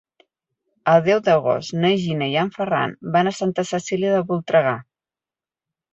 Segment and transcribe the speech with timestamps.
[0.93, 4.77] El deu d'agost na Gina i en Ferran van a Santa Cecília de Voltregà.